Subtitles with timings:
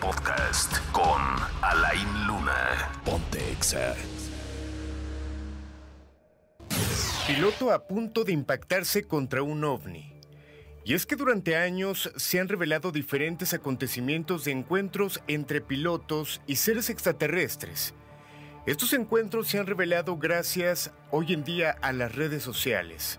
[0.00, 1.20] Podcast con
[1.60, 2.90] Alain Luna.
[3.04, 3.94] Ponte Exa.
[7.26, 10.12] Piloto a punto de impactarse contra un ovni.
[10.84, 16.56] Y es que durante años se han revelado diferentes acontecimientos de encuentros entre pilotos y
[16.56, 17.94] seres extraterrestres.
[18.66, 23.18] Estos encuentros se han revelado gracias hoy en día a las redes sociales.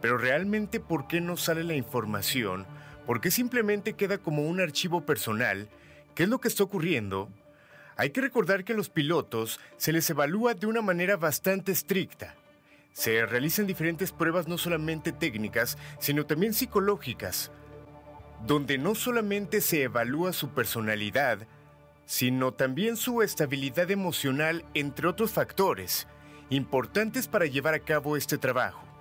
[0.00, 2.66] Pero realmente, ¿por qué no sale la información?
[3.06, 5.68] ¿Por qué simplemente queda como un archivo personal?
[6.14, 7.28] ¿Qué es lo que está ocurriendo?
[7.96, 12.34] Hay que recordar que a los pilotos se les evalúa de una manera bastante estricta.
[12.92, 17.50] Se realizan diferentes pruebas no solamente técnicas, sino también psicológicas,
[18.46, 21.46] donde no solamente se evalúa su personalidad,
[22.06, 26.06] sino también su estabilidad emocional, entre otros factores,
[26.50, 28.91] importantes para llevar a cabo este trabajo.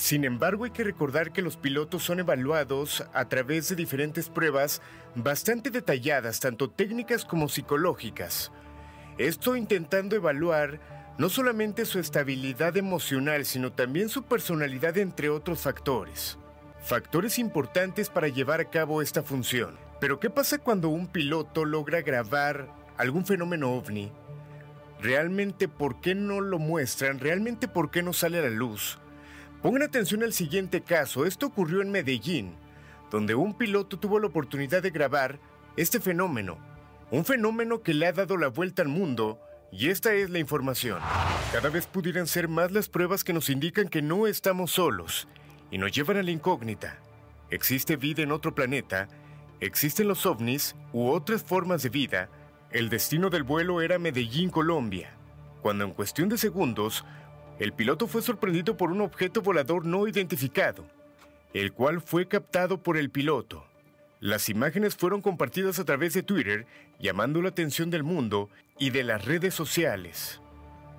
[0.00, 4.80] Sin embargo, hay que recordar que los pilotos son evaluados a través de diferentes pruebas
[5.14, 8.50] bastante detalladas, tanto técnicas como psicológicas.
[9.18, 10.80] Esto intentando evaluar
[11.18, 16.38] no solamente su estabilidad emocional, sino también su personalidad, entre otros factores.
[16.82, 19.76] Factores importantes para llevar a cabo esta función.
[20.00, 24.10] Pero ¿qué pasa cuando un piloto logra grabar algún fenómeno ovni?
[24.98, 27.18] ¿Realmente por qué no lo muestran?
[27.18, 28.98] ¿Realmente por qué no sale a la luz?
[29.62, 31.26] Pongan atención al siguiente caso.
[31.26, 32.54] Esto ocurrió en Medellín,
[33.10, 35.38] donde un piloto tuvo la oportunidad de grabar
[35.76, 36.58] este fenómeno.
[37.10, 39.38] Un fenómeno que le ha dado la vuelta al mundo
[39.70, 40.98] y esta es la información.
[41.52, 45.28] Cada vez pudieran ser más las pruebas que nos indican que no estamos solos
[45.70, 46.98] y nos llevan a la incógnita.
[47.50, 49.08] ¿Existe vida en otro planeta?
[49.60, 52.30] ¿Existen los ovnis u otras formas de vida?
[52.70, 55.10] El destino del vuelo era Medellín, Colombia,
[55.60, 57.04] cuando en cuestión de segundos,
[57.60, 60.86] el piloto fue sorprendido por un objeto volador no identificado,
[61.52, 63.66] el cual fue captado por el piloto.
[64.18, 66.66] Las imágenes fueron compartidas a través de Twitter,
[66.98, 70.40] llamando la atención del mundo y de las redes sociales.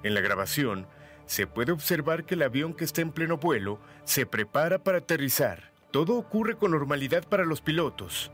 [0.03, 0.85] En la grabación,
[1.25, 5.71] se puede observar que el avión que está en pleno vuelo se prepara para aterrizar.
[5.89, 8.31] Todo ocurre con normalidad para los pilotos,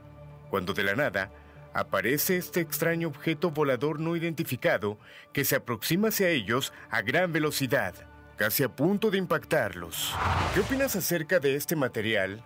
[0.49, 1.31] cuando de la nada
[1.73, 4.97] aparece este extraño objeto volador no identificado
[5.31, 7.93] que se aproxima hacia ellos a gran velocidad,
[8.37, 10.13] casi a punto de impactarlos.
[10.53, 12.43] ¿Qué opinas acerca de este material?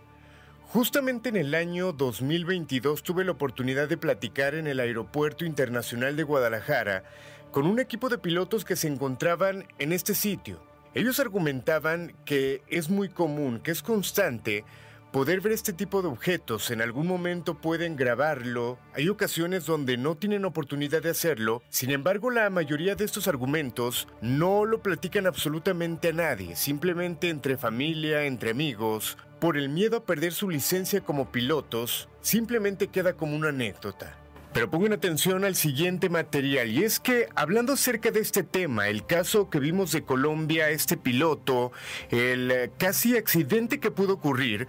[0.69, 6.23] Justamente en el año 2022 tuve la oportunidad de platicar en el Aeropuerto Internacional de
[6.23, 7.03] Guadalajara
[7.51, 10.63] con un equipo de pilotos que se encontraban en este sitio.
[10.93, 14.63] Ellos argumentaban que es muy común, que es constante
[15.11, 16.71] poder ver este tipo de objetos.
[16.71, 18.79] En algún momento pueden grabarlo.
[18.93, 21.61] Hay ocasiones donde no tienen oportunidad de hacerlo.
[21.69, 27.57] Sin embargo, la mayoría de estos argumentos no lo platican absolutamente a nadie, simplemente entre
[27.57, 29.17] familia, entre amigos.
[29.39, 34.20] Por el miedo a perder su licencia como pilotos, simplemente queda como una anécdota.
[34.53, 39.05] Pero pongan atención al siguiente material, y es que hablando acerca de este tema, el
[39.05, 41.71] caso que vimos de Colombia, este piloto,
[42.09, 44.67] el casi accidente que pudo ocurrir,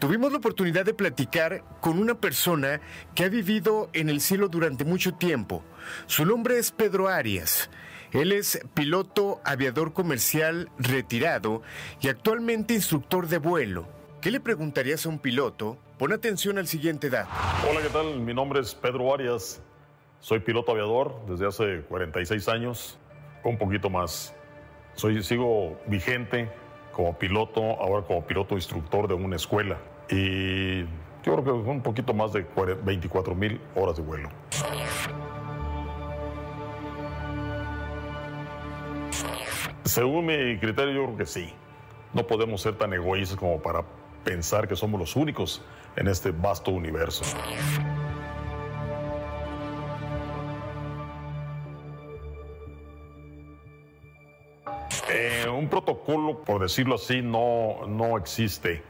[0.00, 2.80] tuvimos la oportunidad de platicar con una persona
[3.14, 5.62] que ha vivido en el cielo durante mucho tiempo.
[6.06, 7.70] Su nombre es Pedro Arias.
[8.10, 11.62] Él es piloto aviador comercial retirado
[12.00, 14.03] y actualmente instructor de vuelo.
[14.24, 15.76] ¿Qué le preguntarías a un piloto?
[15.98, 17.28] Pon atención al siguiente dato.
[17.68, 18.20] Hola, ¿qué tal?
[18.20, 19.60] Mi nombre es Pedro Arias.
[20.18, 22.98] Soy piloto aviador desde hace 46 años,
[23.42, 24.34] un poquito más.
[24.94, 26.50] Soy, sigo vigente
[26.92, 29.76] como piloto, ahora como piloto instructor de una escuela.
[30.08, 32.46] Y yo creo que un poquito más de
[32.82, 34.30] 24 mil horas de vuelo.
[39.84, 41.52] Según mi criterio, yo creo que sí.
[42.14, 43.84] No podemos ser tan egoístas como para
[44.24, 45.62] pensar que somos los únicos
[45.96, 47.24] en este vasto universo.
[55.10, 58.82] Eh, un protocolo, por decirlo así, no, no existe.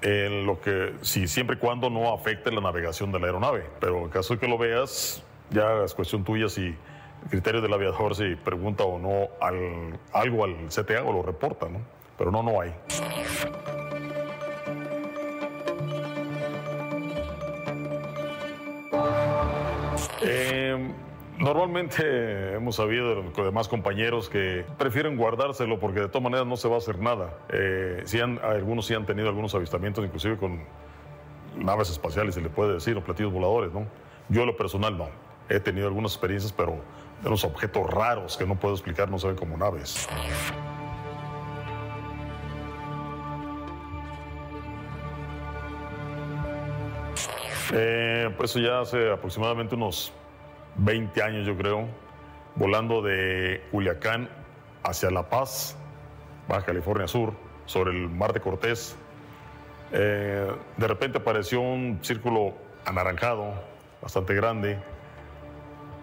[0.00, 3.66] En lo que, si siempre y cuando no afecte la navegación de la aeronave.
[3.80, 7.72] Pero en caso de que lo veas, ya es cuestión tuya si el criterio del
[7.72, 11.80] aviador si pregunta o no al, algo al CTA o lo reporta, ¿no?
[12.16, 12.74] Pero no, no hay.
[20.22, 20.92] Eh,
[21.38, 26.68] normalmente hemos sabido de demás compañeros que prefieren guardárselo porque de todas maneras no se
[26.68, 27.38] va a hacer nada.
[27.50, 30.60] Eh, sí han- algunos sí han tenido algunos avistamientos, inclusive con
[31.56, 33.86] naves espaciales, se le puede decir, o platillos voladores, ¿no?
[34.28, 35.08] Yo, lo personal, no.
[35.48, 36.76] He tenido algunas experiencias, pero
[37.22, 40.06] de los objetos raros que no puedo explicar, no se ven como naves.
[47.72, 50.12] Eh, pues ya hace aproximadamente unos
[50.76, 51.86] 20 años, yo creo,
[52.54, 54.28] volando de Culiacán
[54.82, 55.76] hacia La Paz,
[56.48, 57.34] Baja California Sur,
[57.66, 58.96] sobre el Mar de Cortés.
[59.92, 62.54] Eh, de repente apareció un círculo
[62.86, 63.52] anaranjado,
[64.00, 64.78] bastante grande,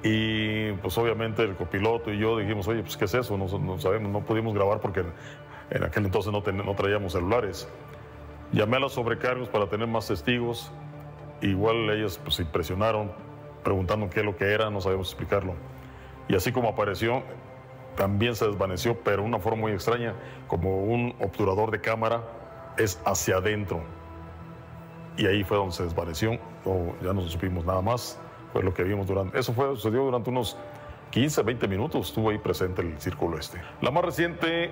[0.03, 3.37] y pues obviamente el copiloto y yo dijimos, oye, pues ¿qué es eso?
[3.37, 5.03] No, sabemos, no pudimos grabar porque
[5.71, 7.67] en, aquel entonces no traíamos celulares.
[8.51, 10.71] Llamé a los sobrecargos para tener más testigos.
[11.45, 13.11] Igual ellos pues, impresionaron
[13.63, 15.53] preguntando qué es lo que era, no sabíamos explicarlo.
[16.27, 17.21] Y así como apareció,
[17.95, 20.15] también se desvaneció, pero de una forma muy extraña,
[20.47, 22.23] como un obturador de cámara,
[22.77, 23.81] es hacia adentro.
[25.17, 28.19] Y ahí fue donde se desvaneció, o ya no supimos nada más.
[28.51, 29.37] Fue lo que vimos durante.
[29.37, 30.57] Eso fue, sucedió durante unos
[31.11, 33.61] 15, 20 minutos, estuvo ahí presente el círculo este.
[33.81, 34.71] La más reciente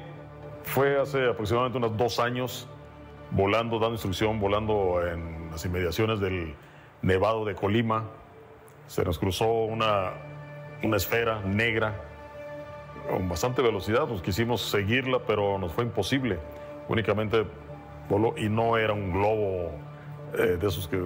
[0.64, 2.68] fue hace aproximadamente unos dos años,
[3.34, 6.56] volando, dando instrucción, volando en las inmediaciones del
[7.02, 8.06] Nevado de Colima.
[8.88, 10.12] Se nos cruzó una,
[10.84, 11.96] una esfera negra
[13.10, 14.08] con bastante velocidad.
[14.08, 16.40] Pues quisimos seguirla, pero nos fue imposible.
[16.88, 17.46] Únicamente
[18.10, 19.72] voló y no era un globo
[20.38, 21.02] eh, de esos que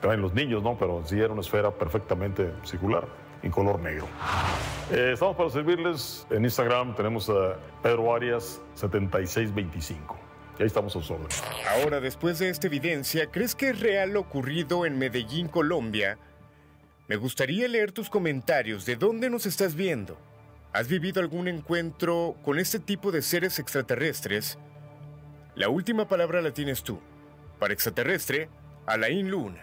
[0.00, 0.76] traen los niños, ¿no?
[0.78, 3.06] Pero sí era una esfera perfectamente circular,
[3.42, 4.06] en color negro.
[4.90, 6.26] Eh, estamos para servirles.
[6.30, 10.29] En Instagram tenemos a Pedro Arias 7625.
[10.60, 11.42] Ahí estamos a sus órdenes.
[11.68, 16.18] Ahora, después de esta evidencia, ¿crees que es real lo ocurrido en Medellín, Colombia?
[17.08, 18.84] Me gustaría leer tus comentarios.
[18.84, 20.18] ¿De dónde nos estás viendo?
[20.74, 24.58] ¿Has vivido algún encuentro con este tipo de seres extraterrestres?
[25.54, 27.00] La última palabra la tienes tú.
[27.58, 28.50] Para extraterrestre,
[28.86, 29.62] Alain Luna.